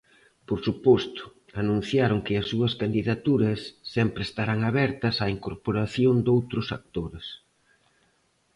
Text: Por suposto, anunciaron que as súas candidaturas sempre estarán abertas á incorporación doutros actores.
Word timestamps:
Por 0.47 0.59
suposto, 0.67 1.23
anunciaron 1.61 2.19
que 2.25 2.33
as 2.41 2.45
súas 2.51 2.73
candidaturas 2.81 3.59
sempre 3.95 4.21
estarán 4.27 4.59
abertas 4.69 5.15
á 5.23 5.25
incorporación 5.37 6.15
doutros 6.25 6.67
actores. 6.77 7.27